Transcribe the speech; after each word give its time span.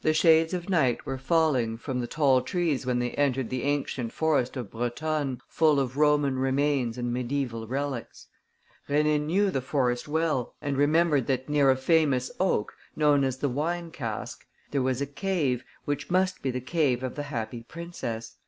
The 0.00 0.12
shades 0.12 0.54
of 0.54 0.68
night 0.68 1.06
were 1.06 1.18
falling 1.18 1.76
from 1.76 2.00
the 2.00 2.08
tall 2.08 2.40
trees 2.42 2.84
when 2.84 2.98
they 2.98 3.12
entered 3.12 3.48
the 3.48 3.62
ancient 3.62 4.12
forest 4.12 4.56
of 4.56 4.72
Brotonne, 4.72 5.38
full 5.46 5.78
of 5.78 5.96
Roman 5.96 6.36
remains 6.36 6.98
and 6.98 7.12
mediaeval 7.12 7.68
relics. 7.68 8.26
Rénine 8.88 9.20
knew 9.26 9.52
the 9.52 9.60
forest 9.60 10.08
well 10.08 10.56
and 10.60 10.76
remembered 10.76 11.28
that 11.28 11.48
near 11.48 11.70
a 11.70 11.76
famous 11.76 12.28
oak, 12.40 12.74
known 12.96 13.22
as 13.22 13.38
the 13.38 13.48
Wine 13.48 13.92
cask, 13.92 14.44
there 14.72 14.82
was 14.82 15.00
a 15.00 15.06
cave 15.06 15.62
which 15.84 16.10
must 16.10 16.42
be 16.42 16.50
the 16.50 16.60
cave 16.60 17.04
of 17.04 17.14
the 17.14 17.22
Happy 17.30 17.62
Princess. 17.62 18.38